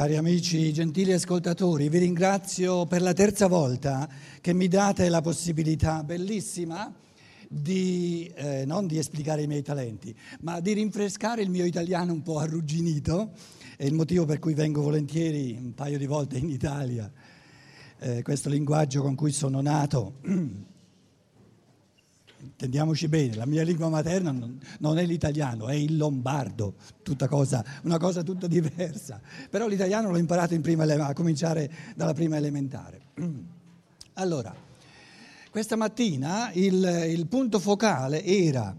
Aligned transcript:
Cari 0.00 0.16
amici, 0.16 0.72
gentili 0.72 1.12
ascoltatori, 1.12 1.90
vi 1.90 1.98
ringrazio 1.98 2.86
per 2.86 3.02
la 3.02 3.12
terza 3.12 3.48
volta 3.48 4.08
che 4.40 4.54
mi 4.54 4.66
date 4.66 5.10
la 5.10 5.20
possibilità 5.20 6.02
bellissima 6.02 6.90
di, 7.46 8.32
eh, 8.34 8.64
non 8.64 8.86
di 8.86 8.96
esplicare 8.96 9.42
i 9.42 9.46
miei 9.46 9.60
talenti, 9.60 10.16
ma 10.40 10.58
di 10.60 10.72
rinfrescare 10.72 11.42
il 11.42 11.50
mio 11.50 11.66
italiano 11.66 12.14
un 12.14 12.22
po' 12.22 12.38
arrugginito, 12.38 13.32
è 13.76 13.84
il 13.84 13.92
motivo 13.92 14.24
per 14.24 14.38
cui 14.38 14.54
vengo 14.54 14.80
volentieri 14.80 15.54
un 15.60 15.74
paio 15.74 15.98
di 15.98 16.06
volte 16.06 16.38
in 16.38 16.48
Italia, 16.48 17.12
eh, 17.98 18.22
questo 18.22 18.48
linguaggio 18.48 19.02
con 19.02 19.14
cui 19.14 19.32
sono 19.32 19.60
nato. 19.60 20.14
Intendiamoci 22.42 23.08
bene, 23.08 23.34
la 23.36 23.46
mia 23.46 23.62
lingua 23.62 23.88
materna 23.88 24.30
non, 24.30 24.98
è 24.98 25.04
l'italiano, 25.04 25.68
è 25.68 25.74
il 25.74 25.96
lombardo, 25.96 26.74
cosa, 27.28 27.64
una 27.82 27.98
cosa 27.98 28.22
tutta 28.22 28.46
diversa. 28.46 29.20
Però 29.48 29.66
l'italiano 29.66 30.10
l'ho 30.10 30.16
imparato 30.18 30.58
prima, 30.60 30.84
a 30.84 31.12
cominciare 31.12 31.70
dalla 31.94 32.14
prima 32.14 32.36
elementare. 32.36 33.00
Allora, 34.14 34.54
questa 35.50 35.76
mattina 35.76 36.50
il, 36.52 37.06
il 37.08 37.26
punto 37.26 37.58
focale 37.58 38.22
era 38.22 38.76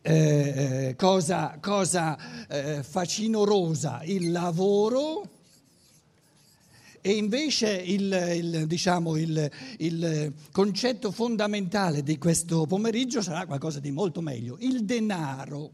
eh, 0.00 0.88
eh 0.88 0.96
cosa, 0.96 1.58
cosa 1.60 2.46
eh, 2.48 2.82
facinorosa, 2.82 4.00
il 4.02 4.32
lavoro 4.32 5.37
e 7.00 7.12
invece 7.12 7.70
il, 7.70 8.12
il, 8.34 8.66
diciamo, 8.66 9.16
il, 9.16 9.50
il, 9.78 10.32
concetto 10.50 11.10
fondamentale 11.10 12.02
di 12.02 12.18
questo 12.18 12.66
pomeriggio 12.66 13.22
sarà 13.22 13.46
qualcosa 13.46 13.80
di 13.80 13.90
molto 13.90 14.20
meglio, 14.20 14.56
il 14.60 14.84
denaro. 14.84 15.72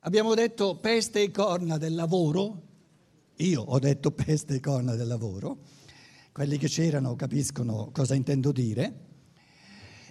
Abbiamo 0.00 0.34
detto 0.34 0.76
peste 0.76 1.22
e 1.22 1.30
corna 1.30 1.78
del 1.78 1.94
lavoro, 1.94 2.62
io 3.36 3.62
ho 3.62 3.78
detto 3.78 4.10
peste 4.10 4.56
e 4.56 4.60
corna 4.60 4.94
del 4.94 5.06
lavoro, 5.06 5.58
quelli 6.32 6.58
che 6.58 6.68
c'erano 6.68 7.16
capiscono 7.16 7.90
cosa 7.92 8.14
intendo 8.14 8.52
dire, 8.52 9.02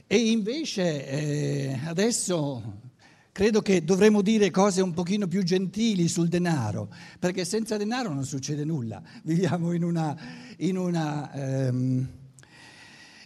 e 0.07 0.17
invece 0.31 1.07
eh, 1.07 1.79
adesso 1.85 2.91
Credo 3.33 3.63
che 3.63 3.83
dovremmo 3.83 4.21
dire 4.21 4.51
cose 4.51 4.83
un 4.83 4.93
pochino 4.93 5.27
più 5.27 5.41
gentili 5.41 6.07
sul 6.07 6.27
denaro, 6.27 6.93
perché 7.17 7.45
senza 7.45 7.77
denaro 7.77 8.13
non 8.13 8.25
succede 8.25 8.63
nulla. 8.63 9.01
Viviamo 9.23 9.71
in 9.71 9.83
una, 9.83 10.15
in 10.57 10.77
una, 10.77 11.31
um, 11.33 12.07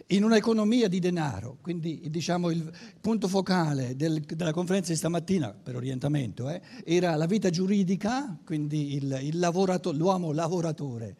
in 0.06 0.24
un'economia 0.24 0.88
di 0.88 0.98
denaro. 0.98 1.58
Quindi 1.60 2.06
diciamo 2.08 2.48
il 2.48 2.72
punto 3.02 3.28
focale 3.28 3.96
del, 3.96 4.20
della 4.22 4.52
conferenza 4.52 4.92
di 4.92 4.96
stamattina, 4.96 5.52
per 5.52 5.76
orientamento, 5.76 6.48
eh, 6.48 6.62
era 6.86 7.14
la 7.14 7.26
vita 7.26 7.50
giuridica, 7.50 8.34
quindi 8.46 8.94
il, 8.94 9.18
il 9.20 9.38
lavorato, 9.38 9.92
l'uomo 9.92 10.32
lavoratore. 10.32 11.16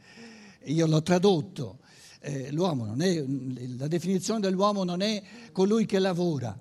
Io 0.64 0.86
l'ho 0.86 1.03
tradotto. 1.03 1.81
Eh, 2.20 2.50
l'uomo 2.53 2.86
non 2.86 3.03
è, 3.03 3.22
la 3.77 3.86
definizione 3.86 4.41
dell'uomo 4.41 4.83
non 4.83 5.03
è 5.03 5.22
colui 5.53 5.84
che 5.84 5.98
lavora 5.98 6.59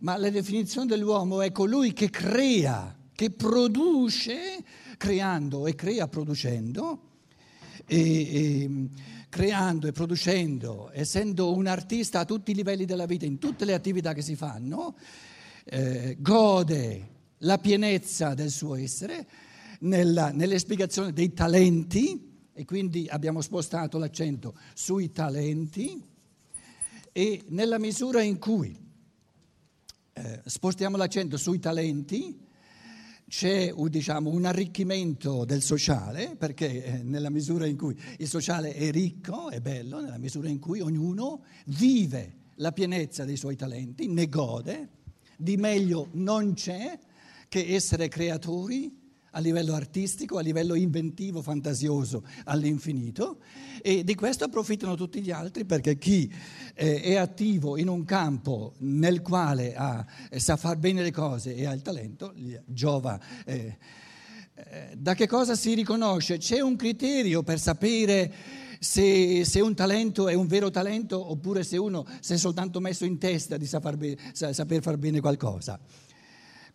ma 0.00 0.16
la 0.16 0.30
definizione 0.30 0.86
dell'uomo 0.86 1.42
è 1.42 1.52
colui 1.52 1.92
che 1.92 2.10
crea, 2.10 2.96
che 3.14 3.30
produce, 3.30 4.62
creando 4.96 5.66
e 5.66 5.74
crea 5.74 6.08
producendo, 6.08 7.12
e, 7.86 8.00
e, 8.00 8.88
creando 9.28 9.86
e 9.86 9.92
producendo, 9.92 10.90
essendo 10.92 11.52
un 11.52 11.66
artista 11.66 12.20
a 12.20 12.24
tutti 12.24 12.52
i 12.52 12.54
livelli 12.54 12.84
della 12.84 13.06
vita, 13.06 13.24
in 13.24 13.38
tutte 13.38 13.64
le 13.64 13.74
attività 13.74 14.12
che 14.12 14.22
si 14.22 14.36
fanno, 14.36 14.96
eh, 15.64 16.16
gode 16.18 17.08
la 17.38 17.58
pienezza 17.58 18.34
del 18.34 18.50
suo 18.50 18.74
essere 18.76 19.26
nella, 19.80 20.30
nell'espiegazione 20.30 21.12
dei 21.12 21.32
talenti, 21.32 22.32
e 22.52 22.64
quindi 22.64 23.06
abbiamo 23.08 23.40
spostato 23.40 23.98
l'accento 23.98 24.56
sui 24.74 25.10
talenti, 25.10 26.02
e 27.12 27.44
nella 27.48 27.78
misura 27.78 28.22
in 28.22 28.38
cui 28.38 28.83
eh, 30.14 30.40
spostiamo 30.44 30.96
l'accento 30.96 31.36
sui 31.36 31.58
talenti, 31.58 32.38
c'è 33.26 33.72
diciamo, 33.72 34.30
un 34.30 34.44
arricchimento 34.44 35.44
del 35.44 35.60
sociale, 35.60 36.36
perché 36.36 36.84
eh, 36.84 37.02
nella 37.02 37.30
misura 37.30 37.66
in 37.66 37.76
cui 37.76 37.98
il 38.18 38.28
sociale 38.28 38.74
è 38.74 38.90
ricco, 38.90 39.50
è 39.50 39.60
bello, 39.60 40.00
nella 40.00 40.18
misura 40.18 40.48
in 40.48 40.60
cui 40.60 40.80
ognuno 40.80 41.42
vive 41.66 42.42
la 42.56 42.70
pienezza 42.70 43.24
dei 43.24 43.36
suoi 43.36 43.56
talenti, 43.56 44.06
ne 44.06 44.28
gode, 44.28 44.88
di 45.36 45.56
meglio 45.56 46.08
non 46.12 46.54
c'è 46.54 46.96
che 47.48 47.74
essere 47.74 48.08
creatori 48.08 49.03
a 49.36 49.40
livello 49.40 49.74
artistico, 49.74 50.38
a 50.38 50.40
livello 50.40 50.74
inventivo, 50.74 51.42
fantasioso 51.42 52.24
all'infinito 52.44 53.38
e 53.82 54.04
di 54.04 54.14
questo 54.14 54.44
approfittano 54.44 54.94
tutti 54.94 55.20
gli 55.20 55.30
altri 55.30 55.64
perché 55.64 55.98
chi 55.98 56.32
eh, 56.74 57.00
è 57.00 57.16
attivo 57.16 57.76
in 57.76 57.88
un 57.88 58.04
campo 58.04 58.74
nel 58.78 59.22
quale 59.22 59.74
ha, 59.74 60.04
eh, 60.30 60.38
sa 60.38 60.56
far 60.56 60.76
bene 60.76 61.02
le 61.02 61.10
cose 61.10 61.54
e 61.54 61.66
ha 61.66 61.72
il 61.72 61.82
talento, 61.82 62.32
giova. 62.64 63.20
Eh, 63.44 63.76
eh, 64.54 64.94
da 64.96 65.14
che 65.14 65.26
cosa 65.26 65.56
si 65.56 65.74
riconosce? 65.74 66.38
C'è 66.38 66.60
un 66.60 66.76
criterio 66.76 67.42
per 67.42 67.58
sapere 67.58 68.32
se, 68.78 69.44
se, 69.44 69.60
un 69.60 69.74
talento 69.74 70.28
è 70.28 70.34
un 70.34 70.46
vero 70.46 70.70
talento 70.70 71.30
oppure 71.30 71.64
se 71.64 71.76
uno 71.76 72.06
si 72.20 72.34
è 72.34 72.36
soltanto 72.36 72.78
messo 72.78 73.04
in 73.04 73.18
testa 73.18 73.56
di 73.56 73.66
saper 73.66 74.80
far 74.80 74.96
bene 74.96 75.20
qualcosa. 75.20 75.80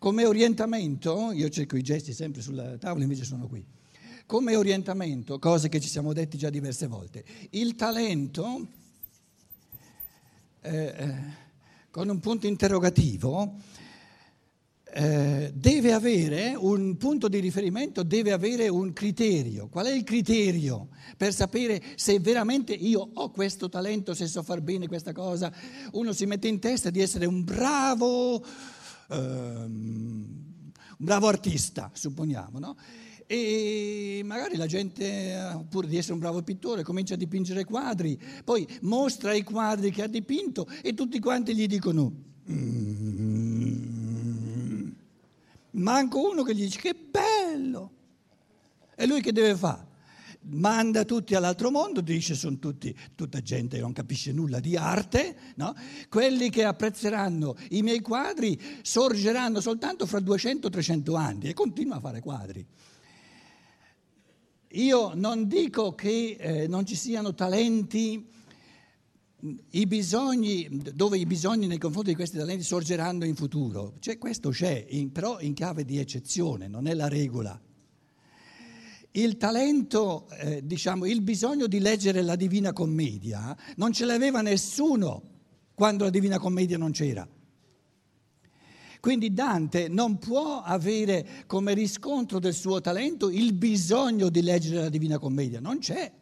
Come 0.00 0.24
orientamento, 0.24 1.30
io 1.30 1.50
cerco 1.50 1.76
i 1.76 1.82
gesti 1.82 2.14
sempre 2.14 2.40
sulla 2.40 2.78
tavola, 2.78 3.02
invece 3.02 3.24
sono 3.24 3.46
qui. 3.46 3.62
Come 4.24 4.56
orientamento, 4.56 5.38
cose 5.38 5.68
che 5.68 5.78
ci 5.78 5.90
siamo 5.90 6.14
detti 6.14 6.38
già 6.38 6.48
diverse 6.48 6.86
volte, 6.86 7.22
il 7.50 7.74
talento, 7.74 8.66
eh, 10.62 10.84
eh, 10.86 11.14
con 11.90 12.08
un 12.08 12.18
punto 12.18 12.46
interrogativo, 12.46 13.56
eh, 14.84 15.52
deve 15.54 15.92
avere 15.92 16.54
un 16.56 16.96
punto 16.96 17.28
di 17.28 17.38
riferimento, 17.38 18.02
deve 18.02 18.32
avere 18.32 18.68
un 18.68 18.94
criterio. 18.94 19.68
Qual 19.68 19.84
è 19.84 19.92
il 19.92 20.04
criterio 20.04 20.88
per 21.18 21.34
sapere 21.34 21.82
se 21.96 22.18
veramente 22.20 22.72
io 22.72 23.06
ho 23.12 23.30
questo 23.30 23.68
talento, 23.68 24.14
se 24.14 24.26
so 24.26 24.42
far 24.42 24.62
bene 24.62 24.88
questa 24.88 25.12
cosa? 25.12 25.52
Uno 25.92 26.14
si 26.14 26.24
mette 26.24 26.48
in 26.48 26.58
testa 26.58 26.88
di 26.88 27.02
essere 27.02 27.26
un 27.26 27.44
bravo 27.44 28.42
un 29.16 30.26
bravo 30.96 31.28
artista, 31.28 31.90
supponiamo, 31.92 32.58
no? 32.58 32.76
E 33.26 34.22
magari 34.24 34.56
la 34.56 34.66
gente, 34.66 35.52
oppure 35.54 35.86
di 35.86 35.96
essere 35.96 36.14
un 36.14 36.18
bravo 36.18 36.42
pittore, 36.42 36.82
comincia 36.82 37.14
a 37.14 37.16
dipingere 37.16 37.64
quadri, 37.64 38.20
poi 38.44 38.66
mostra 38.82 39.32
i 39.34 39.44
quadri 39.44 39.92
che 39.92 40.02
ha 40.02 40.08
dipinto 40.08 40.66
e 40.82 40.94
tutti 40.94 41.20
quanti 41.20 41.54
gli 41.54 41.68
dicono... 41.68 42.12
Mm, 42.50 43.80
manco 45.72 46.28
uno 46.28 46.42
che 46.42 46.56
gli 46.56 46.62
dice 46.62 46.80
che 46.80 46.94
bello! 46.94 47.92
E 48.96 49.06
lui 49.06 49.20
che 49.20 49.32
deve 49.32 49.54
fare? 49.54 49.86
Manda 50.42 51.04
tutti 51.04 51.34
all'altro 51.34 51.70
mondo, 51.70 52.00
dice 52.00 52.34
sono 52.34 52.58
tutti, 52.58 52.94
tutta 53.14 53.40
gente 53.40 53.76
che 53.76 53.82
non 53.82 53.92
capisce 53.92 54.32
nulla 54.32 54.60
di 54.60 54.76
arte, 54.76 55.36
no? 55.56 55.74
quelli 56.08 56.50
che 56.50 56.64
apprezzeranno 56.64 57.56
i 57.70 57.82
miei 57.82 58.00
quadri 58.00 58.58
sorgeranno 58.82 59.60
soltanto 59.60 60.06
fra 60.06 60.18
200-300 60.18 61.16
anni 61.16 61.48
e 61.48 61.54
continua 61.54 61.96
a 61.96 62.00
fare 62.00 62.20
quadri. 62.20 62.66
Io 64.74 65.12
non 65.14 65.48
dico 65.48 65.94
che 65.94 66.36
eh, 66.38 66.68
non 66.68 66.86
ci 66.86 66.94
siano 66.94 67.34
talenti, 67.34 68.24
i 69.70 69.86
bisogni, 69.86 70.68
dove 70.94 71.18
i 71.18 71.26
bisogni 71.26 71.66
nei 71.66 71.78
confronti 71.78 72.10
di 72.10 72.14
questi 72.14 72.36
talenti 72.36 72.62
sorgeranno 72.62 73.24
in 73.24 73.34
futuro, 73.34 73.94
cioè, 73.98 74.18
questo 74.18 74.50
c'è, 74.50 74.86
in, 74.90 75.10
però 75.10 75.40
in 75.40 75.54
chiave 75.54 75.84
di 75.84 75.98
eccezione, 75.98 76.68
non 76.68 76.86
è 76.86 76.94
la 76.94 77.08
regola. 77.08 77.60
Il 79.12 79.36
talento, 79.38 80.28
eh, 80.38 80.64
diciamo, 80.64 81.04
il 81.04 81.20
bisogno 81.20 81.66
di 81.66 81.80
leggere 81.80 82.22
la 82.22 82.36
Divina 82.36 82.72
Commedia 82.72 83.56
non 83.76 83.92
ce 83.92 84.04
l'aveva 84.04 84.40
nessuno 84.40 85.22
quando 85.74 86.04
la 86.04 86.10
Divina 86.10 86.38
Commedia 86.38 86.78
non 86.78 86.92
c'era. 86.92 87.26
Quindi 89.00 89.32
Dante 89.32 89.88
non 89.88 90.18
può 90.18 90.60
avere 90.62 91.44
come 91.46 91.74
riscontro 91.74 92.38
del 92.38 92.54
suo 92.54 92.80
talento 92.80 93.30
il 93.30 93.54
bisogno 93.54 94.28
di 94.28 94.42
leggere 94.42 94.82
la 94.82 94.88
Divina 94.90 95.18
Commedia, 95.18 95.58
non 95.58 95.78
c'è. 95.78 96.12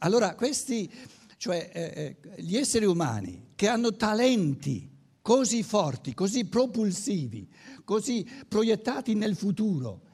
Allora 0.00 0.34
questi, 0.34 0.90
cioè 1.36 1.70
eh, 1.72 2.16
eh 2.34 2.42
gli 2.42 2.56
esseri 2.56 2.84
umani 2.84 3.52
che 3.54 3.68
hanno 3.68 3.94
talenti 3.94 4.90
così 5.22 5.62
forti, 5.62 6.12
così 6.12 6.44
propulsivi, 6.44 7.48
così 7.84 8.28
proiettati 8.48 9.14
nel 9.14 9.36
futuro, 9.36 10.08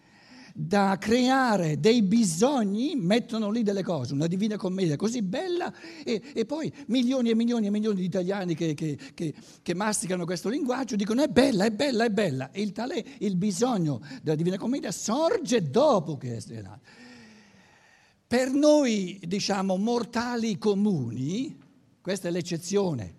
da 0.58 0.96
creare 0.98 1.78
dei 1.78 2.00
bisogni, 2.00 2.94
mettono 2.96 3.50
lì 3.50 3.62
delle 3.62 3.82
cose, 3.82 4.14
una 4.14 4.26
divina 4.26 4.56
commedia 4.56 4.96
così 4.96 5.20
bella 5.20 5.70
e, 6.02 6.22
e 6.32 6.46
poi 6.46 6.72
milioni 6.86 7.28
e 7.28 7.34
milioni 7.34 7.66
e 7.66 7.70
milioni 7.70 8.00
di 8.00 8.06
italiani 8.06 8.54
che, 8.54 8.72
che, 8.72 8.98
che, 9.12 9.34
che, 9.60 9.74
masticano 9.74 10.24
questo 10.24 10.48
linguaggio 10.48 10.96
dicono 10.96 11.22
è 11.22 11.28
bella, 11.28 11.66
è 11.66 11.70
bella, 11.70 12.06
è 12.06 12.10
bella. 12.10 12.50
E 12.52 12.62
il, 12.62 12.72
tale, 12.72 13.04
il 13.18 13.36
bisogno 13.36 14.00
della 14.22 14.34
divina 14.34 14.56
commedia 14.56 14.90
sorge 14.92 15.68
dopo 15.68 16.16
che 16.16 16.36
è 16.38 16.62
nato. 16.62 16.80
Per 18.26 18.50
noi, 18.50 19.20
diciamo, 19.24 19.76
mortali 19.76 20.56
comuni, 20.56 21.54
questa 22.00 22.28
è 22.28 22.30
l'eccezione, 22.30 23.14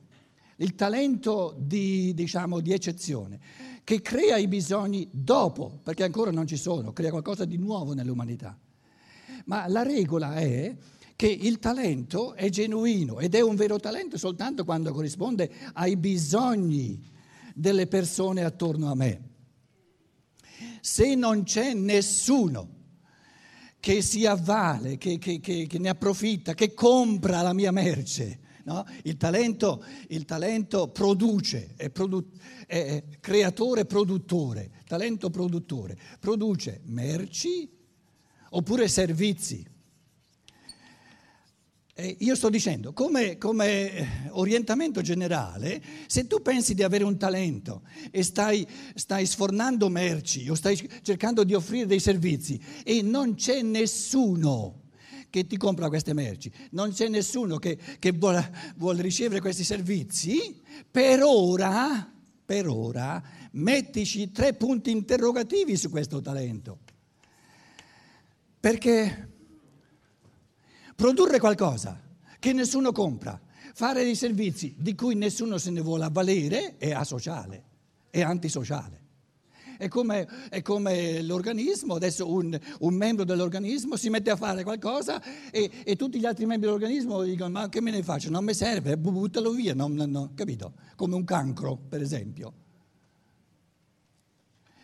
il 0.58 0.74
talento 0.74 1.56
di, 1.56 2.16
diciamo, 2.16 2.62
di 2.62 2.74
eccezione, 2.74 3.40
che 3.88 4.02
crea 4.02 4.36
i 4.36 4.50
bisogni 4.50 5.08
dopo, 5.10 5.80
perché 5.82 6.04
ancora 6.04 6.30
non 6.30 6.46
ci 6.46 6.58
sono, 6.58 6.92
crea 6.92 7.10
qualcosa 7.10 7.46
di 7.46 7.56
nuovo 7.56 7.94
nell'umanità. 7.94 8.60
Ma 9.46 9.66
la 9.70 9.82
regola 9.82 10.36
è 10.36 10.76
che 11.16 11.28
il 11.28 11.58
talento 11.60 12.34
è 12.34 12.50
genuino 12.50 13.22
ed 13.22 13.34
è 13.34 13.40
un 13.40 13.56
vero 13.56 13.80
talento 13.80 14.18
soltanto 14.18 14.66
quando 14.66 14.92
corrisponde 14.92 15.50
ai 15.72 15.96
bisogni 15.96 17.02
delle 17.56 17.88
persone 17.88 18.44
attorno 18.44 18.92
a 18.92 18.96
me. 18.96 19.22
Se 20.82 21.16
non 21.16 21.44
c'è 21.44 21.74
nessuno 21.74 22.68
che 23.80 24.02
si 24.02 24.26
avvale, 24.26 24.98
che, 24.98 25.18
che, 25.18 25.40
che, 25.40 25.66
che 25.66 25.80
ne 25.80 25.88
approfitta, 25.88 26.54
che 26.56 26.74
compra 26.74 27.42
la 27.42 27.54
mia 27.54 27.72
merce, 27.72 28.40
No? 28.68 28.86
Il, 29.04 29.16
talento, 29.16 29.82
il, 30.10 30.26
talento, 30.26 30.90
produce, 30.90 31.74
è, 31.78 31.90
produ- 31.90 32.38
è 32.66 33.02
creatore 33.22 33.86
produttore, 33.86 34.72
talento 34.86 35.30
produttore, 35.30 35.98
produce 36.20 36.82
merci 36.84 37.70
oppure 38.50 38.90
servizi. 38.90 39.66
E 41.94 42.18
io 42.20 42.36
sto 42.36 42.50
dicendo, 42.50 42.92
come, 42.92 43.38
come, 43.38 44.28
orientamento 44.32 45.00
generale, 45.00 45.82
se 46.08 46.28
tu 46.28 46.42
pensi 46.42 46.74
di 46.74 46.84
avere 46.84 47.06
un 47.06 47.18
talento 47.18 47.84
e 48.12 48.22
stai, 48.22 48.68
stai 48.96 49.26
sfornando 49.26 49.88
merci 49.88 50.50
o 50.50 50.56
stai 50.56 50.78
cercando 51.04 51.46
di 51.46 51.54
offrire 51.54 51.86
dei 51.86 52.02
servizi 52.02 52.62
e 52.84 53.02
non 53.02 53.36
c'è 53.36 53.62
nessuno 53.62 54.87
che 55.30 55.46
ti 55.46 55.58
compra 55.58 55.88
queste 55.90 56.14
merci, 56.14 56.52
non 56.72 56.92
c'è 56.92 57.08
nessuno 57.08 57.58
che, 57.58 57.78
che 58.00 58.12
vuole, 58.12 58.74
vuole 58.78 59.02
ricevere 59.02 59.42
questi 59.42 59.64
servizi, 59.64 60.62
per 60.90 61.22
ora, 61.24 62.12
per 62.46 62.68
ora, 62.68 63.22
mettici 63.52 64.32
tre 64.32 64.54
punti 64.54 64.92
interrogativi 64.92 65.76
su 65.76 65.90
questo 65.90 66.22
talento. 66.22 66.80
Perché 68.60 69.30
produrre 70.96 71.40
qualcosa 71.40 72.02
che 72.40 72.54
nessuno 72.54 72.92
compra, 72.92 73.40
fare 73.74 74.04
dei 74.04 74.16
servizi 74.16 74.76
di 74.78 74.96
cui 74.96 75.16
nessuno 75.16 75.58
se 75.58 75.70
ne 75.72 75.82
vuole 75.82 76.06
avvalere 76.06 76.78
è 76.78 76.92
asociale, 76.92 77.64
è 78.10 78.22
antisociale. 78.22 79.07
È 79.78 79.88
come, 79.88 80.28
è 80.50 80.62
come 80.62 81.22
l'organismo, 81.22 81.96
adesso 81.96 82.30
un, 82.30 82.58
un, 82.80 82.94
membro 82.94 83.24
dell'organismo 83.24 83.96
si 83.96 84.10
mette 84.10 84.32
a 84.32 84.36
fare 84.36 84.64
qualcosa 84.64 85.22
e, 85.52 85.70
e, 85.84 85.96
tutti 85.96 86.20
gli 86.20 86.26
altri 86.26 86.46
membri 86.46 86.68
dell'organismo 86.68 87.22
dicono 87.24 87.52
ma 87.52 87.70
che 87.70 87.80
me 87.82 87.92
ne 87.92 88.04
faccio, 88.04 88.30
non 88.30 88.44
mi 88.44 88.54
serve, 88.54 88.98
buttalo 88.98 89.52
via, 89.52 89.74
non, 89.74 89.94
non, 89.94 90.10
non, 90.10 90.34
capito? 90.34 90.74
Come 90.96 91.16
un 91.16 91.24
cancro 91.24 91.78
per 91.78 92.02
esempio. 92.02 92.54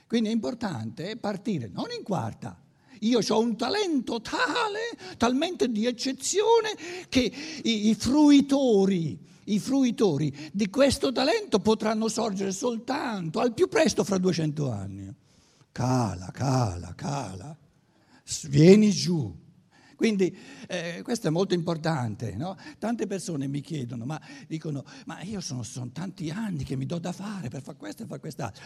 Quindi 0.07 0.29
è 0.29 0.31
importante 0.31 1.17
partire 1.17 1.69
non 1.73 1.87
in 1.97 2.03
quarta, 2.03 2.61
io 2.99 3.19
ho 3.27 3.39
un 3.39 3.57
talento 3.57 4.21
tale, 4.21 4.97
talmente 5.17 5.69
di 5.69 5.85
eccezione, 5.85 6.75
che 7.09 7.31
i, 7.63 7.89
i 7.89 7.95
fruitori 7.95 9.31
i 9.45 9.59
fruitori 9.59 10.33
di 10.51 10.69
questo 10.69 11.11
talento 11.11 11.59
potranno 11.59 12.07
sorgere 12.07 12.51
soltanto 12.51 13.39
al 13.39 13.53
più 13.53 13.67
presto 13.67 14.03
fra 14.03 14.17
200 14.17 14.71
anni. 14.71 15.13
Cala, 15.71 16.29
cala, 16.31 16.93
cala, 16.95 17.57
vieni 18.47 18.91
giù. 18.91 19.41
Quindi 19.95 20.35
eh, 20.67 21.01
questo 21.01 21.27
è 21.27 21.29
molto 21.29 21.53
importante. 21.53 22.35
No? 22.35 22.57
Tante 22.77 23.07
persone 23.07 23.47
mi 23.47 23.61
chiedono, 23.61 24.05
ma 24.05 24.19
dicono, 24.47 24.83
ma 25.05 25.21
io 25.21 25.39
sono, 25.39 25.63
sono 25.63 25.91
tanti 25.91 26.29
anni 26.29 26.63
che 26.63 26.75
mi 26.75 26.85
do 26.85 26.99
da 26.99 27.11
fare 27.11 27.49
per 27.49 27.61
fare 27.61 27.77
questo 27.77 28.03
e 28.03 28.05
fare 28.05 28.19
quest'altro. 28.19 28.63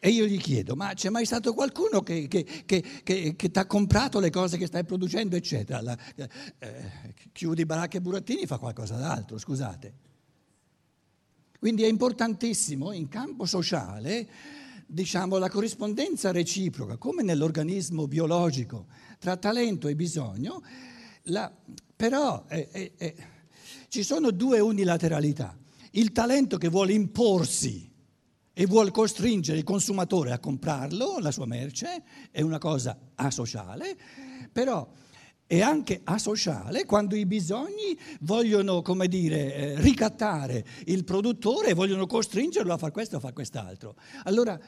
E 0.00 0.10
io 0.10 0.26
gli 0.26 0.36
chiedo, 0.36 0.74
ma 0.74 0.92
c'è 0.92 1.08
mai 1.08 1.24
stato 1.24 1.54
qualcuno 1.54 2.02
che, 2.02 2.28
che, 2.28 2.44
che, 2.66 3.02
che 3.02 3.50
ti 3.50 3.58
ha 3.58 3.64
comprato 3.64 4.20
le 4.20 4.28
cose 4.28 4.58
che 4.58 4.66
stai 4.66 4.84
producendo, 4.84 5.34
eccetera? 5.34 5.80
La, 5.80 5.96
eh, 6.58 7.14
chiudi 7.32 7.64
baracche 7.64 7.96
e 7.96 8.00
burattini 8.02 8.44
fa 8.44 8.58
qualcosa 8.58 8.96
d'altro, 8.96 9.38
scusate. 9.38 9.94
Quindi 11.64 11.84
è 11.84 11.88
importantissimo 11.88 12.92
in 12.92 13.08
campo 13.08 13.46
sociale, 13.46 14.28
diciamo, 14.86 15.38
la 15.38 15.48
corrispondenza 15.48 16.30
reciproca, 16.30 16.98
come 16.98 17.22
nell'organismo 17.22 18.06
biologico, 18.06 18.84
tra 19.18 19.38
talento 19.38 19.88
e 19.88 19.94
bisogno, 19.94 20.62
la, 21.22 21.50
però 21.96 22.44
è, 22.44 22.92
è, 22.98 23.14
ci 23.88 24.02
sono 24.02 24.30
due 24.30 24.60
unilateralità. 24.60 25.56
Il 25.92 26.12
talento 26.12 26.58
che 26.58 26.68
vuole 26.68 26.92
imporsi 26.92 27.90
e 28.52 28.66
vuole 28.66 28.90
costringere 28.90 29.56
il 29.56 29.64
consumatore 29.64 30.32
a 30.32 30.38
comprarlo, 30.38 31.18
la 31.18 31.30
sua 31.30 31.46
merce, 31.46 32.02
è 32.30 32.42
una 32.42 32.58
cosa 32.58 32.94
asociale, 33.14 33.96
però 34.52 34.86
è 35.54 35.60
anche 35.60 36.00
asociale 36.04 36.84
quando 36.84 37.16
i 37.16 37.26
bisogni 37.26 37.98
vogliono, 38.20 38.82
come 38.82 39.08
dire, 39.08 39.54
eh, 39.54 39.80
ricattare 39.80 40.64
il 40.86 41.04
produttore 41.04 41.68
e 41.68 41.74
vogliono 41.74 42.06
costringerlo 42.06 42.72
a 42.72 42.78
fare 42.78 42.92
questo 42.92 43.16
o 43.16 43.18
a 43.18 43.20
fare 43.20 43.34
quest'altro. 43.34 43.94
Allora, 44.24 44.58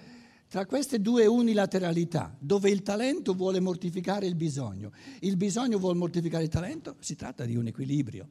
tra 0.48 0.64
queste 0.64 1.00
due 1.00 1.26
unilateralità, 1.26 2.36
dove 2.38 2.70
il 2.70 2.82
talento 2.82 3.34
vuole 3.34 3.58
mortificare 3.58 4.26
il 4.26 4.36
bisogno, 4.36 4.92
il 5.20 5.36
bisogno 5.36 5.78
vuole 5.78 5.98
mortificare 5.98 6.44
il 6.44 6.50
talento, 6.50 6.96
si 7.00 7.16
tratta 7.16 7.44
di 7.44 7.56
un 7.56 7.66
equilibrio. 7.66 8.28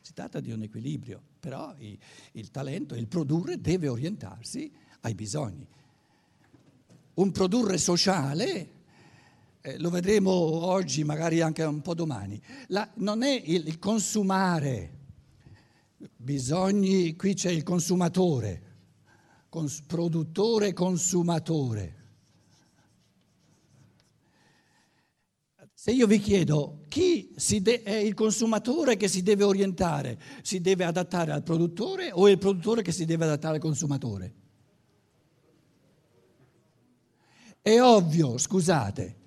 Si 0.00 0.12
tratta 0.12 0.40
di 0.40 0.50
un 0.50 0.62
equilibrio, 0.62 1.22
però 1.38 1.72
il 2.32 2.50
talento, 2.50 2.96
il 2.96 3.06
produrre 3.06 3.60
deve 3.60 3.86
orientarsi 3.86 4.68
ai 5.02 5.14
bisogni. 5.14 5.64
Un 7.14 7.30
produrre 7.30 7.78
sociale, 7.78 8.68
eh, 9.62 9.78
lo 9.78 9.90
vedremo 9.90 10.30
oggi, 10.30 11.04
magari 11.04 11.40
anche 11.40 11.62
un 11.62 11.80
po' 11.80 11.94
domani, 11.94 12.40
La, 12.68 12.90
non 12.96 13.22
è 13.22 13.40
il, 13.44 13.68
il 13.68 13.78
consumare, 13.78 14.98
bisogni, 16.16 17.14
qui 17.14 17.34
c'è 17.34 17.50
il 17.50 17.62
consumatore, 17.62 18.62
cons, 19.48 19.82
produttore 19.82 20.72
consumatore. 20.72 22.00
Se 25.72 25.90
io 25.90 26.06
vi 26.06 26.18
chiedo 26.18 26.82
chi 26.88 27.34
de- 27.60 27.82
è 27.82 27.94
il 27.94 28.14
consumatore 28.14 28.96
che 28.96 29.08
si 29.08 29.22
deve 29.22 29.44
orientare, 29.44 30.20
si 30.42 30.60
deve 30.60 30.84
adattare 30.84 31.32
al 31.32 31.42
produttore 31.42 32.10
o 32.12 32.26
è 32.26 32.30
il 32.30 32.38
produttore 32.38 32.82
che 32.82 32.92
si 32.92 33.04
deve 33.04 33.24
adattare 33.24 33.56
al 33.56 33.60
consumatore? 33.60 34.34
È 37.60 37.80
ovvio, 37.80 38.38
scusate, 38.38 39.21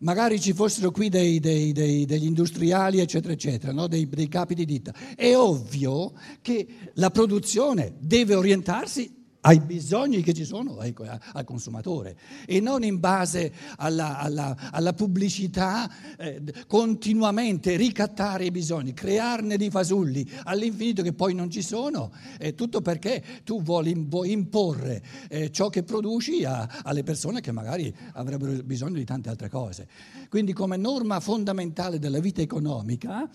magari 0.00 0.40
ci 0.40 0.52
fossero 0.52 0.90
qui 0.90 1.08
dei, 1.08 1.40
dei, 1.40 1.72
dei, 1.72 2.04
degli 2.04 2.24
industriali, 2.24 3.00
eccetera, 3.00 3.32
eccetera, 3.32 3.72
no? 3.72 3.86
dei, 3.86 4.08
dei 4.08 4.28
capi 4.28 4.54
di 4.54 4.64
ditta. 4.64 4.94
È 5.14 5.34
ovvio 5.34 6.12
che 6.42 6.66
la 6.94 7.10
produzione 7.10 7.94
deve 7.98 8.34
orientarsi 8.34 9.24
ai 9.46 9.60
bisogni 9.60 10.22
che 10.22 10.34
ci 10.34 10.44
sono 10.44 10.76
al 10.78 11.44
consumatore 11.44 12.16
e 12.46 12.60
non 12.60 12.82
in 12.82 12.98
base 12.98 13.52
alla, 13.76 14.18
alla, 14.18 14.70
alla 14.72 14.92
pubblicità 14.92 15.88
eh, 16.18 16.42
continuamente 16.66 17.76
ricattare 17.76 18.46
i 18.46 18.50
bisogni, 18.50 18.92
crearne 18.92 19.56
di 19.56 19.70
fasulli 19.70 20.28
all'infinito 20.44 21.02
che 21.02 21.12
poi 21.12 21.32
non 21.32 21.48
ci 21.48 21.62
sono, 21.62 22.12
eh, 22.38 22.54
tutto 22.54 22.80
perché 22.82 23.22
tu 23.44 23.62
vuoi 23.62 23.94
imporre 24.32 25.02
eh, 25.28 25.52
ciò 25.52 25.68
che 25.68 25.84
produci 25.84 26.44
a, 26.44 26.80
alle 26.82 27.04
persone 27.04 27.40
che 27.40 27.52
magari 27.52 27.94
avrebbero 28.14 28.52
bisogno 28.64 28.94
di 28.94 29.04
tante 29.04 29.28
altre 29.28 29.48
cose. 29.48 29.86
Quindi 30.28 30.52
come 30.52 30.76
norma 30.76 31.20
fondamentale 31.20 32.00
della 32.00 32.18
vita 32.18 32.42
economica 32.42 33.28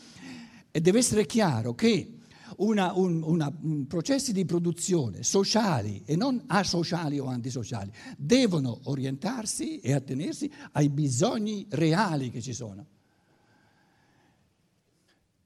eh, 0.72 0.82
deve 0.82 1.00
essere 1.00 1.26
chiaro 1.26 1.74
che 1.74 2.16
una, 2.58 2.94
un, 2.94 3.22
una, 3.24 3.52
un, 3.62 3.88
processi 3.88 4.34
di 4.34 4.46
produzione 4.46 5.24
sociali 5.24 6.04
e 6.06 6.16
non 6.16 6.44
asociali 6.48 7.20
o 7.20 7.26
antisociali 7.26 7.92
devono 8.18 8.80
orientarsi 8.84 9.80
e 9.80 9.94
attenersi 9.94 10.52
ai 10.74 10.90
bisogni 10.90 11.66
reali 11.70 12.30
che 12.30 12.42
ci 12.42 12.54
sono. 12.54 12.86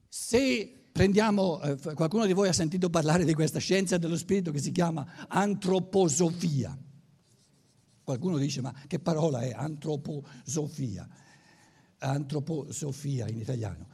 Se 0.08 0.86
prendiamo, 0.92 1.62
eh, 1.62 1.76
qualcuno 1.94 2.26
di 2.26 2.32
voi 2.32 2.48
ha 2.48 2.54
sentito 2.54 2.90
parlare 2.90 3.26
di 3.26 3.34
questa 3.34 3.60
scienza 3.60 3.98
dello 3.98 4.16
spirito 4.16 4.52
che 4.52 4.60
si 4.60 4.72
chiama 4.72 5.28
antroposofia. 5.28 6.78
Qualcuno 8.02 8.38
dice 8.38 8.62
ma 8.62 8.74
che 8.88 9.00
parola 9.00 9.42
è 9.42 9.52
antroposofia? 9.52 11.06
Antroposofia 11.98 13.28
in 13.28 13.40
italiano. 13.40 13.88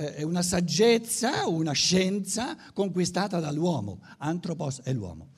Eh, 0.00 0.14
è 0.14 0.22
una 0.22 0.40
saggezza, 0.40 1.46
una 1.46 1.72
scienza 1.72 2.56
conquistata 2.72 3.38
dall'uomo. 3.38 4.00
Antropos 4.16 4.80
è 4.80 4.94
l'uomo. 4.94 5.32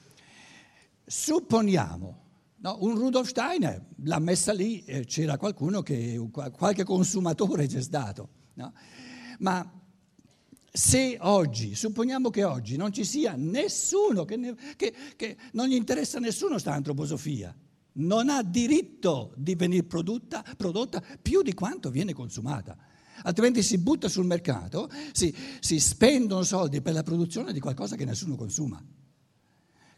Supponiamo, 1.04 2.20
no, 2.58 2.76
un 2.82 2.94
Rudolf 2.94 3.28
Steiner 3.28 3.84
l'ha 4.04 4.20
messa 4.20 4.52
lì, 4.52 4.84
eh, 4.84 5.04
c'era 5.04 5.36
qualcuno 5.36 5.82
che, 5.82 6.16
qualche 6.30 6.84
consumatore 6.84 7.66
c'è 7.66 7.82
stato. 7.82 8.28
No? 8.54 8.72
Ma 9.40 9.68
se 10.70 11.18
oggi, 11.20 11.74
supponiamo 11.74 12.30
che 12.30 12.44
oggi 12.44 12.76
non 12.76 12.92
ci 12.92 13.04
sia 13.04 13.34
nessuno, 13.36 14.24
che, 14.24 14.36
ne, 14.36 14.54
che, 14.76 14.94
che 15.16 15.36
non 15.54 15.66
gli 15.66 15.74
interessa 15.74 16.20
nessuno 16.20 16.58
sta 16.58 16.72
antroposofia, 16.72 17.52
non 17.94 18.30
ha 18.30 18.44
diritto 18.44 19.34
di 19.36 19.56
venire 19.56 19.82
prodotta, 19.82 20.44
prodotta 20.56 21.02
più 21.20 21.42
di 21.42 21.52
quanto 21.52 21.90
viene 21.90 22.12
consumata. 22.12 22.90
Altrimenti 23.22 23.62
si 23.62 23.78
butta 23.78 24.08
sul 24.08 24.26
mercato, 24.26 24.90
si, 25.12 25.34
si 25.60 25.78
spendono 25.78 26.42
soldi 26.42 26.80
per 26.80 26.94
la 26.94 27.02
produzione 27.02 27.52
di 27.52 27.60
qualcosa 27.60 27.96
che 27.96 28.04
nessuno 28.04 28.36
consuma. 28.36 28.82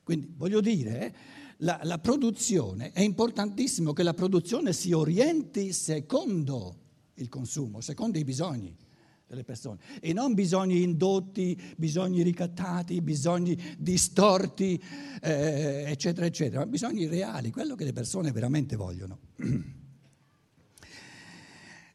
Quindi 0.02 0.32
voglio 0.36 0.60
dire, 0.60 1.14
la, 1.58 1.80
la 1.82 1.98
produzione, 1.98 2.92
è 2.92 3.00
importantissimo 3.00 3.92
che 3.92 4.02
la 4.02 4.14
produzione 4.14 4.72
si 4.72 4.92
orienti 4.92 5.72
secondo 5.72 6.80
il 7.14 7.28
consumo, 7.28 7.80
secondo 7.80 8.18
i 8.18 8.24
bisogni 8.24 8.76
delle 9.26 9.44
persone 9.44 9.78
e 10.00 10.12
non 10.12 10.34
bisogni 10.34 10.82
indotti, 10.82 11.58
bisogni 11.76 12.22
ricattati, 12.22 13.00
bisogni 13.00 13.58
distorti, 13.78 14.82
eh, 15.22 15.84
eccetera, 15.86 16.26
eccetera, 16.26 16.60
ma 16.60 16.66
bisogni 16.66 17.06
reali, 17.06 17.50
quello 17.50 17.74
che 17.74 17.84
le 17.84 17.92
persone 17.92 18.30
veramente 18.32 18.76
vogliono. 18.76 19.18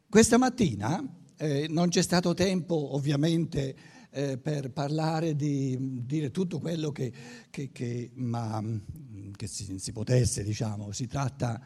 Questa 0.08 0.38
mattina 0.38 1.18
eh, 1.40 1.66
non 1.70 1.88
c'è 1.88 2.02
stato 2.02 2.34
tempo 2.34 2.94
ovviamente 2.94 3.74
eh, 4.10 4.36
per 4.36 4.72
parlare 4.72 5.34
di 5.34 6.04
dire 6.04 6.30
tutto 6.30 6.58
quello 6.58 6.92
che, 6.92 7.10
che, 7.48 7.70
che, 7.72 8.10
ma, 8.14 8.62
che 9.34 9.46
si, 9.46 9.78
si, 9.78 9.92
potesse, 9.92 10.44
diciamo, 10.44 10.92
si 10.92 11.06
tratta 11.06 11.58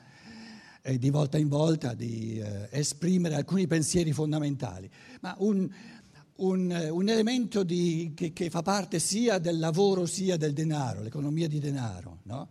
eh, 0.80 0.96
di 0.96 1.10
volta 1.10 1.38
in 1.38 1.48
volta 1.48 1.92
di 1.92 2.38
eh, 2.38 2.68
esprimere 2.70 3.34
alcuni 3.34 3.66
pensieri 3.66 4.12
fondamentali, 4.12 4.88
ma 5.22 5.34
un, 5.38 5.68
un, 6.36 6.88
un 6.92 7.08
elemento 7.08 7.64
di, 7.64 8.12
che, 8.14 8.50
fa 8.50 8.62
parte 8.62 9.00
sia 9.00 9.38
del 9.38 9.58
lavoro 9.58 10.06
sia 10.06 10.36
del 10.36 10.52
denaro, 10.52 11.02
l'economia 11.02 11.48
di 11.48 11.58
denaro. 11.58 12.20
No? 12.24 12.48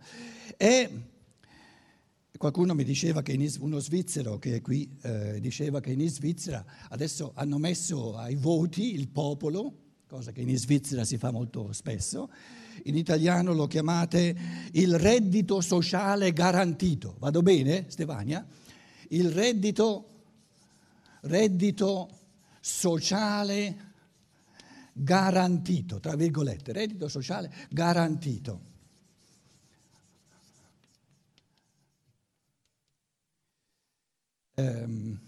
E 0.58 0.90
qualcuno 2.36 2.74
mi 2.74 2.84
diceva 2.84 3.22
che 3.22 3.32
in, 3.32 3.48
uno 3.60 3.78
svizzero 3.78 4.38
che 4.38 4.56
è 4.56 4.60
qui 4.60 4.88
eh, 5.02 5.38
diceva 5.40 5.80
che 5.80 5.92
in 5.92 6.08
Svizzera 6.08 6.64
adesso 6.88 7.30
hanno 7.34 7.58
messo 7.58 8.16
ai 8.16 8.34
voti 8.34 8.94
il 8.94 9.08
popolo, 9.08 9.72
cosa 10.08 10.32
che 10.32 10.40
in 10.40 10.56
Svizzera 10.56 11.04
si 11.04 11.16
fa 11.16 11.30
molto 11.30 11.72
spesso, 11.72 12.28
in 12.84 12.96
italiano 12.96 13.52
lo 13.52 13.66
chiamate 13.66 14.36
il 14.72 14.98
reddito 14.98 15.60
sociale 15.60 16.32
garantito. 16.32 17.14
Vado 17.18 17.40
bene, 17.40 17.86
Stefania? 17.88 18.44
Il 19.10 19.30
reddito, 19.30 20.08
reddito 21.20 22.10
sociale 22.60 23.92
garantito, 24.92 26.00
tra 26.00 26.16
virgolette, 26.16 26.72
reddito 26.72 27.06
sociale 27.08 27.52
garantito. 27.70 28.72
Um, 34.56 35.18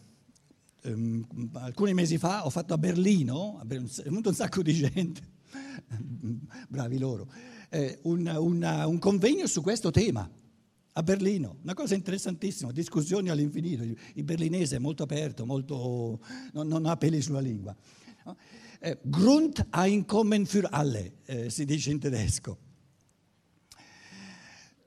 um, 0.84 1.50
alcuni 1.54 1.94
mesi 1.94 2.16
fa 2.16 2.46
ho 2.46 2.50
fatto 2.50 2.74
a 2.74 2.78
Berlino, 2.78 3.60
è 3.60 3.66
venuto 3.66 4.28
un 4.28 4.34
sacco 4.34 4.62
di 4.62 4.72
gente, 4.72 5.20
bravi 6.68 6.98
loro, 6.98 7.28
eh, 7.70 7.98
un, 8.02 8.26
una, 8.26 8.86
un 8.86 8.98
convegno 8.98 9.46
su 9.46 9.62
questo 9.62 9.90
tema 9.90 10.30
a 10.98 11.02
Berlino, 11.02 11.58
una 11.62 11.74
cosa 11.74 11.94
interessantissima, 11.94 12.72
discussioni 12.72 13.28
all'infinito, 13.28 13.82
il 13.82 14.24
berlinese 14.24 14.76
è 14.76 14.78
molto 14.78 15.02
aperto, 15.02 15.44
molto, 15.44 16.20
non, 16.52 16.68
non 16.68 16.86
ha 16.86 16.96
peli 16.96 17.20
sulla 17.20 17.40
lingua. 17.40 17.76
Eh, 18.78 18.98
Grundeinkommen 19.02 20.46
für 20.46 20.68
alle, 20.70 21.16
eh, 21.24 21.50
si 21.50 21.64
dice 21.64 21.90
in 21.90 21.98
tedesco. 21.98 22.58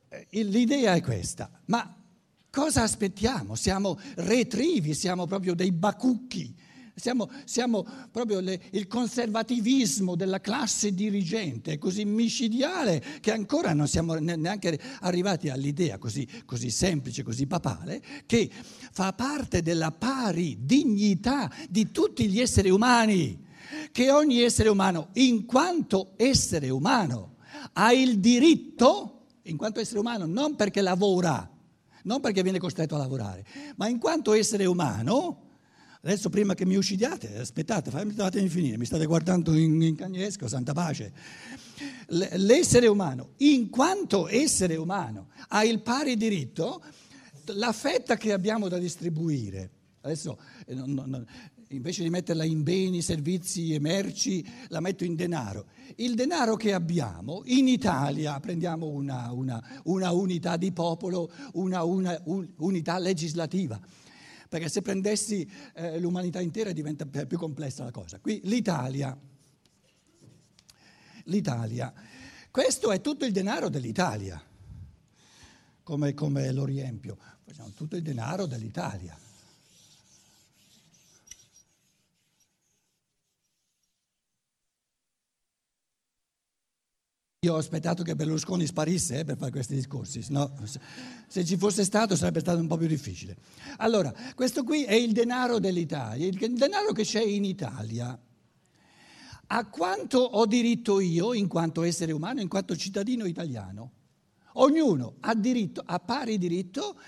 Eh, 0.08 0.44
l'idea 0.44 0.96
è 0.96 1.02
questa, 1.02 1.52
ma 1.66 1.99
cosa 2.52 2.84
aspettiamo? 2.84 3.56
Siamo 3.56 4.00
retrivi, 4.16 4.94
siamo 4.94 5.26
proprio 5.26 5.54
dei 5.54 5.72
bacucchi 5.72 6.56
siamo, 7.00 7.30
siamo 7.46 7.86
proprio 8.12 8.40
le, 8.40 8.60
il 8.72 8.88
conservativismo 8.88 10.16
della 10.16 10.42
classe 10.42 10.94
dirigente, 10.94 11.78
così 11.78 12.06
micidiale 12.06 13.04
che 13.22 13.32
ancora 13.32 13.74
non 13.74 13.88
siamo 13.88 14.14
neanche 14.16 14.80
arrivati 15.02 15.50
all'idea 15.50 15.98
così, 15.98 16.28
così 16.46 16.70
semplice, 16.70 17.24
così 17.24 17.48
papale, 17.48 18.02
che 18.26 18.50
fa 18.92 19.14
parte 19.14 19.62
della 19.62 19.92
pari 19.92 20.58
dignità 20.60 21.52
di 21.70 21.92
tutti 21.92 22.28
gli 22.28 22.40
esseri 22.40 22.70
umani, 22.70 23.48
che 23.92 24.12
ogni 24.12 24.42
essere 24.42 24.70
umano, 24.70 25.10
in 25.14 25.46
quanto 25.46 26.14
essere 26.18 26.70
umano, 26.70 27.38
ha 27.74 27.94
il 27.94 28.20
diritto, 28.20 29.26
in 29.44 29.58
quanto 29.58 29.80
essere 29.80 30.00
umano, 30.00 30.26
non 30.26 30.56
perché 30.56 30.82
lavora, 30.82 31.50
non 32.04 32.22
perché 32.22 32.44
viene 32.44 32.60
costretto 32.60 32.96
a 32.96 32.98
lavorare, 32.98 33.46
ma 33.76 33.88
in 33.88 34.00
quanto 34.00 34.34
essere 34.34 34.66
umano, 34.66 35.48
Adesso 36.02 36.30
prima 36.30 36.54
che 36.54 36.66
mi 36.66 36.78
uccidiate, 36.78 37.40
aspettate, 37.40 37.92
fatemi 37.92 38.48
finire, 38.48 38.78
mi 38.78 38.86
state 38.86 39.06
guardando 39.06 39.54
in, 39.54 39.82
in 39.82 39.96
cagnesco, 39.98 40.48
santa 40.48 40.72
pace. 40.72 41.12
L'essere 42.08 42.88
umano, 42.88 43.34
in 43.40 43.70
quanto 43.70 44.30
essere 44.30 44.78
umano, 44.78 45.28
ha 45.50 45.66
il 45.66 45.82
pari 45.82 46.16
diritto, 46.16 46.82
la 47.48 47.74
fetta 47.74 48.16
che 48.16 48.32
abbiamo 48.32 48.70
da 48.70 48.78
distribuire, 48.78 49.70
adesso 50.00 50.40
eh, 50.66 50.74
non, 50.74 50.94
non, 50.94 51.26
invece 51.70 52.04
di 52.04 52.10
metterla 52.10 52.44
in 52.44 52.64
beni, 52.64 53.02
servizi 53.02 53.74
e 53.74 53.80
merci, 53.80 54.46
la 54.70 54.80
metto 54.80 55.04
in 55.04 55.16
denaro. 55.16 55.68
Il 55.96 56.16
denaro 56.16 56.56
che 56.56 56.74
abbiamo 56.74 57.44
in 57.46 57.68
Italia, 57.68 58.40
prendiamo 58.40 58.88
una, 58.88 59.32
una, 59.32 59.82
una 59.84 60.12
unità 60.12 60.58
di 60.58 60.72
popolo, 60.72 61.32
una, 61.54 61.84
una 61.84 62.20
un, 62.26 62.48
unità 62.58 62.98
legislativa 62.98 63.80
perché 64.50 64.68
se 64.68 64.82
prendessi 64.82 65.48
eh, 65.76 66.00
l'umanità 66.00 66.42
intera 66.42 66.72
diventa 66.72 67.06
più 67.06 67.38
complessa 67.38 67.84
la 67.84 67.92
cosa. 67.92 68.20
Qui 68.20 68.42
l'Italia, 68.46 69.16
l'Italia, 71.26 71.94
questo 72.50 72.92
è 72.92 73.00
tutto 73.00 73.26
il 73.26 73.32
denaro 73.32 73.70
dell'Italia, 73.70 74.44
come, 75.84 76.16
come 76.16 76.52
lo 76.52 76.66
riempio, 76.66 77.16
tutto 77.76 77.96
il 77.96 78.02
denaro 78.02 78.48
dell'Italia. 78.48 79.16
Io 87.42 87.54
ho 87.54 87.58
aspettato 87.58 88.04
che 88.04 88.18
Berlusconi 88.18 88.66
sparisse 88.66 89.20
eh, 89.20 89.24
per 89.24 89.38
fare 89.38 89.50
questi 89.50 89.74
discorsi, 89.74 90.26
no, 90.28 90.52
se 91.26 91.46
ci 91.46 91.56
fosse 91.56 91.86
stato 91.86 92.18
sarebbe 92.18 92.42
stato 92.42 92.60
un 92.60 92.68
po' 92.68 92.76
più 92.76 92.88
difficile. 92.88 93.38
Allora, 93.78 94.14
questo 94.36 94.66
qui 94.66 94.84
è 94.84 94.96
il 94.96 95.14
denaro 95.14 95.58
dell'Italia, 95.58 96.28
il 96.28 96.36
denaro 96.36 96.92
che 96.92 97.04
c'è 97.04 97.22
in 97.22 97.46
Italia. 97.46 98.20
A 99.48 99.66
quanto 99.68 100.20
ho 100.20 100.46
diritto 100.46 101.00
io, 101.00 101.34
in 101.34 101.48
quanto 101.48 101.84
essere 101.84 102.12
umano, 102.12 102.42
in 102.42 102.50
quanto 102.50 102.76
cittadino 102.76 103.24
italiano? 103.24 103.92
Ognuno 104.56 105.16
ha 105.22 105.34
diritto, 105.34 105.82
ha 105.86 105.98
pari 105.98 106.38
diritto 106.38 107.00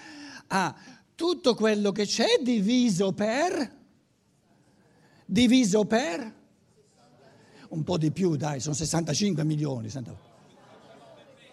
a 0.47 0.73
tutto 1.13 1.55
quello 1.55 1.91
che 1.91 2.05
c'è 2.05 2.39
diviso 2.41 3.11
per, 3.11 3.79
diviso 5.25 5.83
per 5.83 6.39
un 7.71 7.83
po' 7.83 7.97
di 7.97 8.11
più, 8.11 8.35
dai, 8.35 8.59
sono 8.59 8.75
65 8.75 9.43
milioni. 9.43 9.89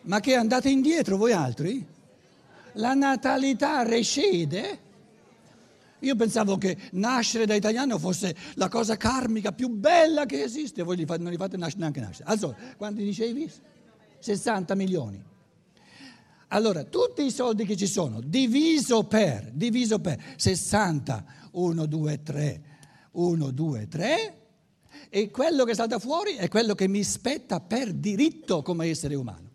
Ma 0.03 0.21
che 0.21 0.35
andate 0.35 0.69
indietro 0.69 1.17
voi 1.17 1.33
altri? 1.33 1.87
La 2.75 2.95
natalità 2.95 3.83
recede? 3.83 4.87
Io 6.01 6.15
pensavo 6.15 6.57
che 6.59 6.77
nascere 6.93 7.45
da 7.45 7.55
italiano 7.55 7.99
fosse 7.99 8.35
la 8.55 8.69
cosa 8.69 8.97
karmica 8.97 9.53
più 9.53 9.69
bella 9.69 10.27
che 10.27 10.43
esiste, 10.43 10.83
voi 10.83 11.05
non 11.05 11.31
li 11.31 11.37
fate 11.37 11.57
nascere, 11.57 11.81
neanche 11.81 12.01
nascere. 12.01 12.29
Allora, 12.31 12.57
quanti 12.77 13.03
dicevi? 13.03 13.51
60 14.21 14.75
milioni. 14.75 15.23
Allora, 16.49 16.85
tutti 16.85 17.25
i 17.25 17.31
soldi 17.31 17.65
che 17.65 17.77
ci 17.77 17.87
sono, 17.87 18.21
diviso 18.21 19.05
per, 19.05 19.51
diviso 19.53 19.99
per 19.99 20.19
60, 20.37 21.25
1, 21.53 21.87
2, 21.87 22.23
3, 22.23 22.63
1, 23.11 23.51
2, 23.51 23.89
3, 23.89 24.38
e 25.09 25.31
quello 25.31 25.65
che 25.65 25.75
salta 25.75 25.99
fuori 25.99 26.35
è 26.35 26.49
quello 26.49 26.75
che 26.75 26.89
mi 26.89 27.03
spetta 27.03 27.61
per 27.61 27.93
diritto 27.93 28.63
come 28.63 28.87
essere 28.87 29.15
umano. 29.15 29.47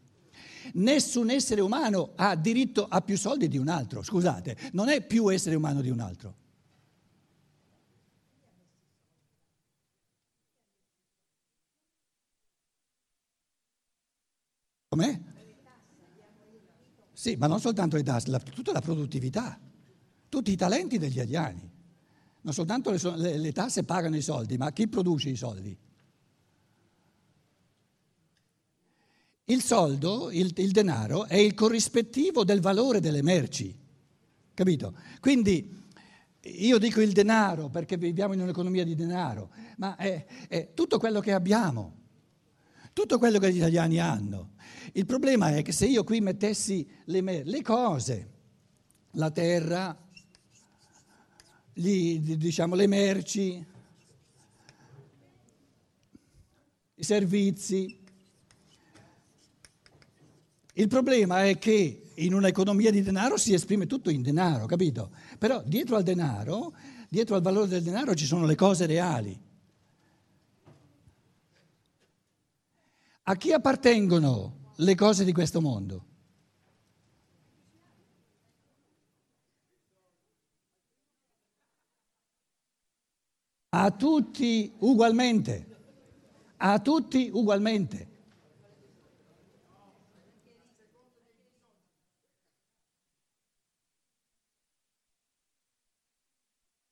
nessun 0.74 1.30
essere 1.30 1.62
umano 1.62 2.14
ha 2.16 2.36
diritto 2.36 2.88
a 2.90 3.02
più 3.02 3.18
soldi 3.18 3.48
di 3.48 3.58
un 3.58 3.68
altro, 3.68 4.02
scusate, 4.02 4.58
non 4.72 4.90
è 4.90 5.06
più 5.06 5.32
essere 5.32 5.56
umano 5.56 5.82
di 5.82 5.90
un 5.90 6.00
altro. 6.00 6.36
Com'è? 14.88 15.20
Sì, 17.12 17.36
ma 17.36 17.48
non 17.48 17.60
soltanto 17.60 17.96
le 17.96 18.04
tasse, 18.04 18.32
tutta 18.54 18.72
la 18.72 18.82
produttività, 18.82 19.60
tutti 20.30 20.52
i 20.52 20.56
talenti 20.56 20.98
degli 20.98 21.14
italiani. 21.14 21.73
Non 22.44 22.54
soltanto 22.54 22.92
le, 22.92 23.00
le, 23.18 23.38
le 23.38 23.52
tasse 23.52 23.84
pagano 23.84 24.18
i 24.18 24.22
soldi, 24.22 24.58
ma 24.58 24.72
chi 24.72 24.88
produce 24.88 25.30
i 25.30 25.36
soldi? 25.36 25.78
Il 29.46 29.62
soldo, 29.62 30.30
il, 30.32 30.54
il, 30.56 30.72
denaro, 30.72 31.26
è 31.26 31.36
il 31.36 31.54
corrispettivo 31.54 32.44
del 32.44 32.60
valore 32.60 33.00
delle 33.00 33.22
merci, 33.22 33.78
capito? 34.54 34.96
Quindi 35.20 35.82
io 36.42 36.78
dico 36.78 37.00
il 37.00 37.14
denaro 37.14 37.70
perché 37.70 37.98
viviamo 37.98 38.34
in 38.34 38.42
un'economia 38.42 38.84
di 38.84 38.96
denaro, 38.96 39.50
ma 39.78 39.96
è, 39.96 40.26
è 40.48 40.74
tutto 40.74 40.98
quello 40.98 41.22
che 41.22 41.32
abbiamo, 41.32 41.96
tutto 42.92 43.18
quello 43.18 43.40
che 43.40 43.54
gli 43.54 43.58
italiani 43.58 44.00
hanno. 44.00 44.52
Il 44.94 45.06
problema 45.06 45.56
è 45.56 45.62
che 45.62 45.72
se 45.72 45.86
io 45.86 46.04
qui 46.04 46.20
mettessi 46.20 46.86
le, 47.06 47.44
le 47.44 47.62
cose, 47.62 48.32
la 49.12 49.32
terra, 49.32 50.03
gli, 51.74 52.20
diciamo, 52.38 52.76
le 52.76 52.88
merci, 52.88 53.66
i 56.96 57.04
servizi, 57.04 58.00
il 60.76 60.88
problema 60.88 61.46
è 61.46 61.58
che 61.58 62.12
in 62.16 62.34
un'economia 62.34 62.92
di 62.92 63.02
denaro 63.02 63.38
si 63.38 63.54
esprime 63.54 63.88
tutto 63.88 64.10
in 64.10 64.22
denaro, 64.22 64.66
capito? 64.66 65.12
Però 65.38 65.62
dietro 65.66 65.96
al 65.96 66.04
denaro, 66.04 66.74
dietro 67.10 67.36
al 67.36 67.42
valore 67.42 67.68
del 67.68 67.84
denaro 67.84 68.16
ci 68.16 68.26
sono 68.26 68.46
le 68.46 68.56
cose 68.56 68.86
reali. 68.86 69.40
A 73.24 73.36
chi 73.36 73.52
appartengono 73.52 74.72
le 74.78 74.96
cose 74.96 75.24
di 75.24 75.32
questo 75.32 75.62
mondo. 75.62 76.06
A 83.76 83.90
tutti 83.90 84.72
ugualmente, 84.82 85.66
a 86.58 86.80
tutti 86.80 87.32
ugualmente. 87.34 88.08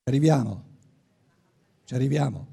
Arriviamo, 0.05 0.63
ci 1.83 1.93
arriviamo. 1.93 2.47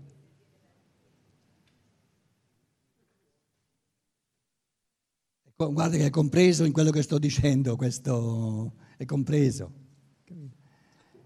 Guarda 5.56 5.97
che 5.97 6.04
è 6.04 6.11
compreso 6.11 6.64
in 6.64 6.73
quello 6.73 6.90
che 6.90 7.00
sto 7.00 7.18
dicendo, 7.18 7.76
questo 7.76 8.75
è 8.99 9.06
compreso. 9.06 9.73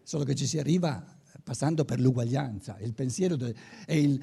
Solo 0.05 0.23
che 0.23 0.37
ci 0.37 0.47
si 0.47 0.61
arriva 0.61 1.21
passando 1.43 1.85
per 1.85 2.01
l'uguaglianza, 2.01 2.79
il 2.81 2.95
pensiero 2.95 3.37
de, 3.37 3.55
il, 3.89 4.23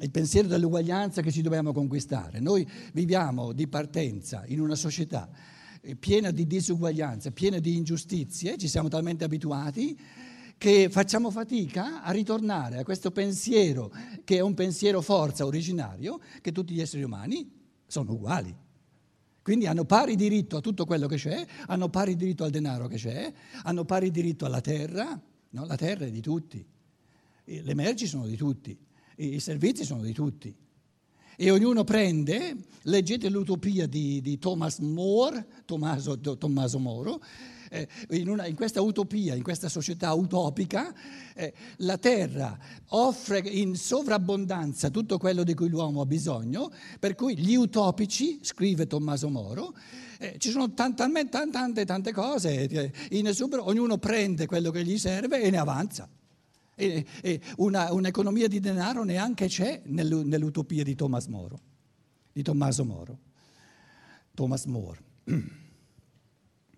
il 0.00 0.10
pensiero 0.10 0.48
dell'uguaglianza 0.48 1.22
che 1.22 1.30
ci 1.30 1.42
dobbiamo 1.42 1.72
conquistare. 1.72 2.40
Noi 2.40 2.68
viviamo 2.92 3.52
di 3.52 3.68
partenza 3.68 4.44
in 4.46 4.60
una 4.60 4.74
società 4.74 5.30
piena 5.98 6.30
di 6.30 6.46
disuguaglianza, 6.46 7.30
piena 7.30 7.58
di 7.58 7.76
ingiustizie, 7.76 8.58
ci 8.58 8.68
siamo 8.68 8.88
talmente 8.88 9.24
abituati 9.24 9.98
che 10.58 10.90
facciamo 10.90 11.30
fatica 11.30 12.02
a 12.02 12.10
ritornare 12.10 12.78
a 12.78 12.84
questo 12.84 13.10
pensiero, 13.10 13.90
che 14.24 14.36
è 14.36 14.40
un 14.40 14.52
pensiero 14.52 15.00
forza 15.00 15.46
originario, 15.46 16.20
che 16.42 16.52
tutti 16.52 16.74
gli 16.74 16.82
esseri 16.82 17.02
umani 17.02 17.50
sono 17.86 18.12
uguali. 18.12 18.54
Quindi 19.42 19.66
hanno 19.66 19.86
pari 19.86 20.16
diritto 20.16 20.58
a 20.58 20.60
tutto 20.60 20.84
quello 20.84 21.06
che 21.06 21.16
c'è, 21.16 21.46
hanno 21.66 21.88
pari 21.88 22.14
diritto 22.14 22.44
al 22.44 22.50
denaro 22.50 22.88
che 22.88 22.96
c'è, 22.96 23.32
hanno 23.62 23.86
pari 23.86 24.10
diritto 24.10 24.44
alla 24.44 24.60
terra, 24.60 25.18
no? 25.50 25.64
la 25.66 25.76
terra 25.76 26.04
è 26.04 26.10
di 26.10 26.20
tutti, 26.20 26.64
le 27.44 27.74
merci 27.74 28.06
sono 28.06 28.26
di 28.26 28.36
tutti, 28.36 28.76
i 29.16 29.40
servizi 29.40 29.84
sono 29.84 30.02
di 30.02 30.12
tutti. 30.12 30.54
E 31.42 31.50
ognuno 31.50 31.84
prende, 31.84 32.54
leggete 32.82 33.30
l'utopia 33.30 33.86
di, 33.86 34.20
di 34.20 34.38
Thomas 34.38 34.76
More, 34.80 35.62
Tommaso, 35.64 36.18
Tommaso 36.18 36.78
Moro, 36.78 37.18
eh, 37.70 37.88
in, 38.10 38.28
una, 38.28 38.44
in, 38.44 38.54
questa 38.54 38.82
utopia, 38.82 39.34
in 39.34 39.42
questa 39.42 39.70
società 39.70 40.12
utopica, 40.12 40.92
eh, 41.34 41.54
la 41.76 41.96
terra 41.96 42.58
offre 42.88 43.38
in 43.38 43.74
sovrabbondanza 43.74 44.90
tutto 44.90 45.16
quello 45.16 45.42
di 45.42 45.54
cui 45.54 45.70
l'uomo 45.70 46.02
ha 46.02 46.06
bisogno, 46.06 46.70
per 46.98 47.14
cui 47.14 47.38
gli 47.38 47.54
utopici, 47.54 48.40
scrive 48.42 48.86
Tommaso 48.86 49.30
Moro, 49.30 49.74
eh, 50.18 50.34
ci 50.36 50.50
sono 50.50 50.74
tante, 50.74 51.08
tante, 51.30 51.86
tante 51.86 52.12
cose, 52.12 52.68
eh, 52.68 52.92
in 53.12 53.26
esubero, 53.26 53.66
ognuno 53.66 53.96
prende 53.96 54.44
quello 54.44 54.70
che 54.70 54.84
gli 54.84 54.98
serve 54.98 55.40
e 55.40 55.48
ne 55.48 55.56
avanza. 55.56 56.06
E, 56.80 57.04
e 57.20 57.40
una, 57.58 57.92
un'economia 57.92 58.48
di 58.48 58.58
denaro 58.58 59.04
neanche 59.04 59.46
c'è 59.46 59.82
nell'utopia 59.84 60.82
di 60.82 60.94
Thomas 60.94 61.26
Moro, 61.26 61.60
di 62.32 62.42
Tommaso 62.42 62.84
Moro. 62.84 63.18
Thomas 64.34 64.64
More. 64.64 64.98